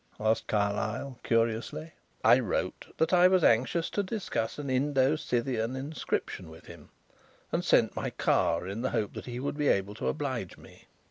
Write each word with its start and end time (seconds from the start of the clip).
asked 0.19 0.47
Carlyle 0.47 1.19
curiously. 1.21 1.91
"I 2.23 2.39
wrote 2.39 2.87
that 2.97 3.13
I 3.13 3.27
was 3.27 3.43
anxious 3.43 3.87
to 3.91 4.01
discuss 4.01 4.57
an 4.57 4.67
Indo 4.67 5.15
Scythian 5.15 5.75
inscription 5.75 6.49
with 6.49 6.65
him, 6.65 6.89
and 7.51 7.63
sent 7.63 7.95
my 7.95 8.09
car 8.09 8.65
in 8.67 8.81
the 8.81 8.89
hope 8.89 9.13
that 9.13 9.27
he 9.27 9.39
would 9.39 9.59
be 9.59 9.67
able 9.67 9.93
to 9.93 10.07
oblige 10.07 10.57
me." 10.57 10.85